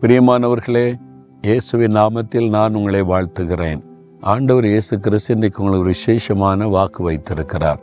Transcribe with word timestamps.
பிரியமானவர்களே 0.00 0.94
இயேசுவின் 1.40 1.94
நாமத்தில் 1.94 2.48
நான் 2.48 2.74
உங்களை 2.74 3.00
வாழ்த்துகிறேன். 3.00 3.80
ஆண்டவர் 4.20 4.64
இயேசு 4.64 4.98
கிறிஸ்து 4.98 5.34
இன்றைக்கு 5.34 5.62
உங்களுக்கு 5.62 5.88
ஒரு 5.88 5.96
விசேஷமான 5.96 6.68
வாக்கு 6.68 7.02
வைத்திருக்கிறார். 7.02 7.80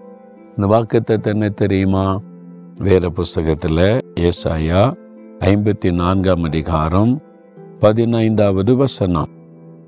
இந்த 0.50 0.68
வாக்குத்தை 0.68 1.20
என்ன 1.24 1.50
தெரியுமா? 1.50 2.22
வேற 2.76 3.10
புஸ்தகத்தில் 3.10 4.02
ஏசாயா 4.20 4.94
ஐம்பத்தி 5.40 5.94
நான்காம் 5.94 6.44
அதிகாரம் 6.44 7.22
பதினைந்தாவது 7.80 8.76
வசனம். 8.76 9.30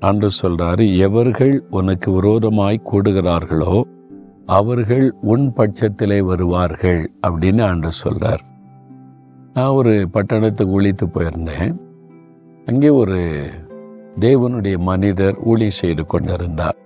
அன்று 0.00 0.28
சொல்றாரு 0.42 0.98
எவர்கள் 0.98 1.64
உனக்கு 1.70 2.12
விரோதமாய் 2.12 2.86
கூடுகிறார்களோ 2.92 3.82
அவர்கள் 4.46 5.14
உன் 5.20 5.52
பட்சத்திலே 5.56 6.20
வருவார்கள் 6.20 7.12
அப்படின்னு 7.26 7.60
அன்று 7.60 7.88
சொல்றார். 8.04 8.44
நான் 9.54 9.76
ஒரு 9.80 10.08
பட்டணத்துக்கு 10.12 10.72
ஒழித்து 10.72 11.06
போயிருந்தேன். 11.06 11.86
அங்கே 12.68 12.88
ஒரு 12.88 13.18
தேவனுடைய 14.20 14.78
மனிதர் 14.78 15.36
ஊழி 15.44 15.70
செய்து 15.70 16.04
கொண்டிருந்தார். 16.04 16.78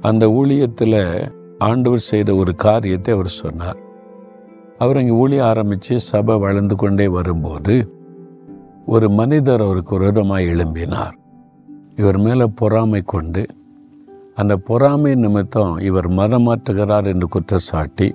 அந்த 0.00 0.26
ஊழியத்தில் 0.26 1.28
ஆண்டவர் 1.58 1.98
செய்த 1.98 2.34
ஒரு 2.34 2.54
காரியத்தை 2.54 3.14
அவர் 3.14 3.26
சொன்னார். 3.26 3.78
அவர் 4.78 4.96
அங்கே 4.96 5.12
ஊழிய 5.12 5.44
ஆரம்பித்து 5.44 5.98
சபை 5.98 6.38
வளர்ந்து 6.38 6.76
கொண்டே 6.76 7.08
வரும்போது 7.08 7.74
ஒரு 8.86 9.10
மனிதர் 9.10 9.60
அவருக்கு 9.60 9.98
விரோதமாக 9.98 10.40
எழும்பினார். 10.40 11.16
இவர் 11.94 12.18
மேலே 12.18 12.46
பொறாமை 12.54 13.02
கொண்டு 13.02 13.46
அந்த 14.34 14.56
பொறாமை 14.56 15.14
நிமித்தம் 15.14 15.78
இவர் 15.78 16.08
மதமாற்றுகிறார் 16.10 17.06
என்று 17.06 17.28
குற்றச்சாட்டி 17.34 18.08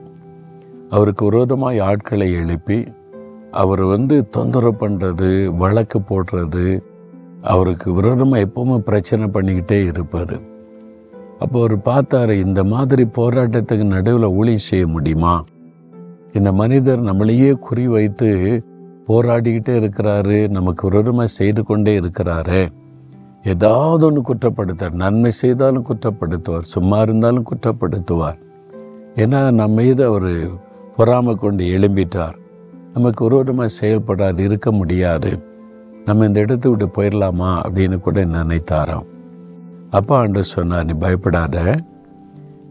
அவருக்கு 0.89 1.23
விரோதமாய் 1.25 1.79
ஆட்களை 1.79 2.33
எழுப்பி 2.33 2.77
அவர் 3.51 3.81
வந்து 3.81 4.27
தொந்தரவு 4.27 4.87
பண்ணுறது 4.87 5.55
வழக்கு 5.55 5.99
போடுறது 5.99 6.81
அவருக்கு 7.41 7.93
விரோதமாக 7.93 8.41
எப்பவுமே 8.41 8.77
பிரச்சனை 8.77 9.25
பண்ணிக்கிட்டே 9.25 9.83
இருப்பார். 9.85 10.49
அப்போ 11.39 11.59
அவர் 11.59 11.77
பார்த்தாரு 11.77 12.31
இந்த 12.31 12.63
மாதிரி 12.63 13.03
போராட்டத்துக்கு 13.03 13.83
நடுவில் 13.83 14.27
ஊழி 14.27 14.57
செய்ய 14.57 14.87
முடியுமா? 14.87 15.43
இந்த 16.33 16.51
மனிதர் 16.51 17.01
நம்மளையே 17.01 17.53
குறி 17.53 17.87
வைத்து 17.87 18.63
போராடிக்கிட்டே 19.07 19.75
இருக்கிறாரு 19.79 20.49
நமக்கு 20.49 20.89
விரோதமாக 20.89 21.25
செய்து 21.25 21.63
கொண்டே 21.63 21.99
இருக்கிறாரு. 21.99 22.69
ஏதாவது 23.43 24.05
ஒன்று 24.05 24.21
குற்றப்படுத்தார். 24.21 24.91
நன்மை 24.91 25.31
செய்தாலும் 25.31 25.85
குற்றப்படுத்துவார். 25.85 26.59
சும்மா 26.59 27.01
இருந்தாலும் 27.01 27.45
குற்றப்படுத்துவார். 27.53 28.39
ஏன்னா 29.15 29.51
நம்ம 29.51 29.67
மீது 29.67 30.05
அவர் 30.05 30.49
பொறாமை 30.95 31.35
கொண்டு 31.35 31.63
எழும்பிட்டார். 31.63 32.40
நமக்கு 32.93 33.23
விரோதமாக 33.23 33.73
செயல்படாது 33.81 34.39
இருக்க 34.39 34.71
முடியாது. 34.71 35.43
நம்ம 36.05 36.25
இந்த 36.25 36.39
இடத்த 36.39 36.69
விட்டு 36.69 37.01
போயிடலாமா 37.01 37.61
அப்படின்னு 37.67 37.99
கூட 37.99 38.25
நினைத்தாராம். 38.25 39.05
அப்பா 39.89 40.17
ஆண்டு 40.17 40.43
சொன்னார் 40.43 40.85
நீ 40.85 40.91
பயப்படாத. 40.91 41.83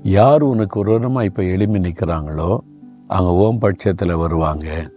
யார் 0.02 0.42
உனக்கு 0.42 0.80
விரோதமாக 0.80 1.24
இப்போ 1.24 1.42
எளிமை 1.42 1.80
நிற்கிறாங்களோ 1.80 2.58
அவங்க 3.06 3.32
ஓம் 3.32 3.58
பட்சத்தில் 3.58 4.14
வருவாங்க. 4.14 4.90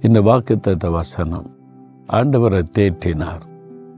இந்த 0.00 0.20
வாக்குத்த 0.20 0.90
வசனம். 0.90 1.56
ஆண்டவரை 2.12 2.62
தேற்றினார். 2.78 3.40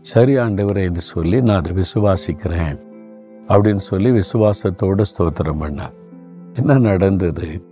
சரி 0.00 0.36
ஆண்டவரை 0.36 0.82
என்று 0.82 1.00
சொல்லி 1.00 1.42
நான் 1.42 1.56
அதை 1.56 1.72
விசுவாசிக்கிறேன். 1.72 2.78
அப்படின்னு 3.48 3.76
சொல்லி 3.76 4.10
விசுவாசத்தோடு 4.10 5.02
ஸ்தோத்திரம் 5.02 5.60
பண்ணார். 5.60 5.92
என்ன 6.52 6.78
நடந்தது? 6.78 7.64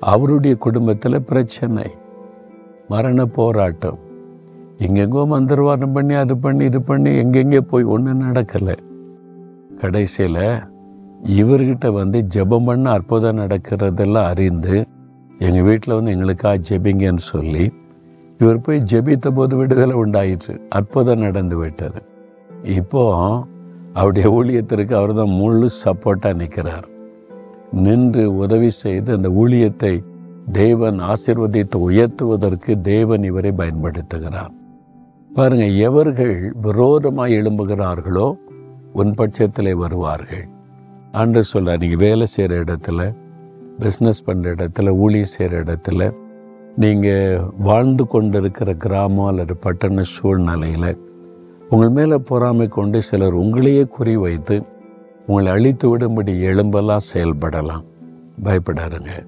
அவருடைய 0.00 0.56
குடும்பத்தில் 0.56 1.22
பிரச்சனை. 1.22 1.96
மரண 2.90 3.24
போராட்டம். 3.38 3.98
எங்கெங்கோ 4.86 5.22
மந்திரவாதம் 5.32 5.94
பண்ணி 5.96 6.14
அது 6.22 6.34
பண்ணி 6.36 6.62
இது 6.70 6.80
பண்ணி 6.90 7.10
எங்கெங்கே 7.22 7.60
போய் 7.70 7.90
ஒன்றும் 7.94 8.22
நடக்கலை. 8.26 8.76
கடைசியில் 9.82 10.44
இவர்கிட்ட 11.38 11.86
வந்து 12.00 12.18
ஜெபம் 12.34 12.66
பண்ண 12.68 12.86
அற்புதம் 12.96 13.40
நடக்கிறதெல்லாம் 13.42 14.28
அறிந்து 14.32 14.76
எங்கள் 15.46 15.66
வீட்டில் 15.68 15.96
வந்து 15.96 16.12
எங்களுக்காக 16.14 16.62
ஜெபிங்கன்னு 16.68 17.24
சொல்லி 17.32 17.64
இவர் 18.40 18.64
போய் 18.66 18.80
ஜெபித்த 18.90 19.28
போது 19.38 19.52
விடுதலை 19.60 19.94
உண்டாயிற்று. 20.02 20.54
அற்புதம் 20.78 21.24
நடந்து 21.26 21.56
விட்டார் 21.56 22.00
இப்போ 22.80 23.02
அவருடைய 23.96 24.28
ஊழியத்திற்கு 24.36 24.94
அவர் 25.00 25.12
தான் 25.14 25.34
முழு 25.40 25.68
சப்போர்ட்டாக 25.84 26.38
நிற்கிறார் 26.42 26.86
நின்று 27.86 28.24
உதவி 28.42 28.70
செய்து 28.82 29.10
அந்த 29.16 29.28
ஊழியத்தை 29.40 29.92
தேவன் 30.52 31.00
ஆசிர்வதித்து 31.00 31.76
உயர்த்துவதற்கு 31.76 32.80
தேவன் 32.80 33.22
இவரை 33.22 33.52
பயன்படுத்துகிறார். 33.56 34.52
பாருங்க 35.34 35.64
எவர்கள் 35.64 36.52
விரோதமாக 36.62 37.30
எழும்புகிறார்களோ 37.30 38.34
உன் 38.92 39.14
பட்சத்திலே 39.18 39.72
வருவார்கள். 39.72 40.48
ஆண்டு 41.12 41.42
சொல்ல 41.42 41.76
நீங்கள் 41.76 41.98
வேலை 41.98 42.26
செய்கிற 42.26 42.64
இடத்துல 42.64 43.14
பிஸ்னஸ் 43.78 44.24
பண்ணுற 44.26 44.66
இடத்துல 44.66 44.88
ஊழி 44.88 45.24
செய்கிற 45.24 45.62
இடத்துல 45.62 46.14
நீங்கள் 46.76 47.40
வாழ்ந்து 47.58 48.06
கொண்டிருக்கிற 48.06 48.74
கிராமம் 48.74 49.26
அல்லது 49.26 49.56
பட்டண 49.56 50.02
சூழ்நிலையில் 50.02 50.98
உங்கள் 51.68 51.88
மேலே 51.88 52.16
பொறாமை 52.16 52.68
கொண்டு 52.68 53.02
சிலர் 53.02 53.34
உங்களையே 53.34 53.88
குறி 53.88 54.16
வைத்து 54.16 54.62
உங்களை 55.26 55.52
அழித்து 55.52 55.96
விடும்படி 55.96 56.40
எழும்பெல்லாம் 56.40 57.08
செயல்படலாம். 57.14 57.84
பயப்படாருங்க. 58.44 59.26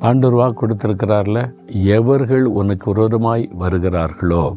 ஆண்டவர் 0.00 0.34
வாக்கு 0.34 0.58
கொடுத்திருக்கிறார்ல 0.60 1.54
எவர்கள் 1.72 2.44
உனக்கு 2.44 2.92
விரோதமாய் 2.92 3.50
வருகிறார்களோ 3.58 4.56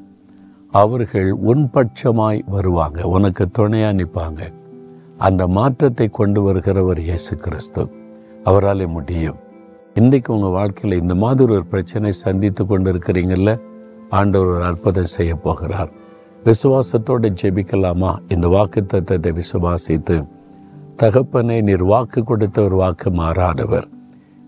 அவர்கள் 0.72 1.32
உன் 1.32 1.70
பட்சமாய் 1.74 2.44
வருவாங்க 2.48 3.08
உனக்கு 3.08 3.50
துணையாக 3.50 3.94
நிற்பாங்க. 3.94 4.52
அந்த 5.18 5.48
மாற்றத்தை 5.48 6.10
கொண்டு 6.10 6.52
வருகிறவர் 6.52 7.00
இயேசு 7.00 7.38
கிறிஸ்து. 7.38 7.92
அவராலே 8.46 8.88
முடியும். 8.88 9.38
இன்றைக்கு 9.94 10.34
உங்கள் 10.34 10.50
வாழ்க்கையில் 10.50 11.00
இந்த 11.00 11.16
மாதிரி 11.16 11.54
ஒரு 11.54 11.66
பிரச்சனை 11.66 12.12
சந்தித்து 12.12 12.66
கொண்டு 12.66 12.94
இருக்கிறீங்கல்ல 12.94 13.60
ஆண்டவர் 14.10 14.48
ஒரு 14.48 14.64
அற்புதம் 14.64 15.14
செய்ய 15.18 15.36
போகிறார். 15.36 15.92
விசுவாசத்தோடு 16.44 17.30
ஜெபிக்கலாமா? 17.42 18.18
இந்த 18.28 18.48
வாக்கு 18.48 18.86
தத்துவத்தை 18.86 19.32
விசுவாசித்து 19.32 20.28
தகப்பனை 20.96 21.62
நீர் 21.62 21.84
வாக்கு 21.84 22.24
கொடுத்த 22.24 22.62
ஒரு 22.62 22.76
வாக்கு 22.76 23.10
மாறாதவர். 23.10 23.90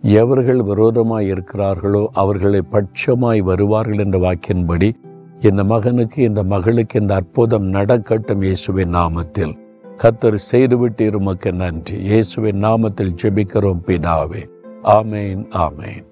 எவர்கள் 0.01 0.61
விரோதமாய் 0.61 1.31
இருக்கிறார்களோ 1.31 2.07
அவர்களை 2.11 2.61
பட்சமாய் 2.71 3.39
வருவார்கள் 3.39 3.97
என்ற 3.97 4.19
வாக்கின்படி 4.19 4.91
இந்த 5.39 5.63
மகனுக்கு 5.63 6.23
இந்த 6.23 6.43
மகளுக்கு 6.43 7.01
இந்த 7.01 7.15
அற்புதம் 7.15 7.65
நடக்கட்டும் 7.65 8.41
இயேசுவின் 8.41 8.93
நாமத்தில். 8.93 9.57
கத்தர் 9.97 10.33
செய்துவிட்டு 10.33 11.05
இருமக்கு 11.05 11.53
நன்றி. 11.53 11.97
இயேசுவின் 11.97 12.63
நாமத்தில் 12.63 13.15
ஜெபிக்கிறோம் 13.23 13.81
பிதாவே. 13.85 14.49
ஆமேன் 14.83 15.45
ஆமேன். 15.49 16.10